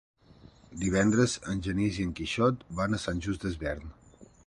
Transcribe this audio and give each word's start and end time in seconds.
Divendres 0.83 1.35
en 1.53 1.63
Genís 1.69 2.01
i 2.01 2.09
en 2.09 2.17
Quixot 2.21 2.67
van 2.81 2.97
a 3.01 3.05
Sant 3.07 3.23
Just 3.27 3.47
Desvern. 3.51 3.99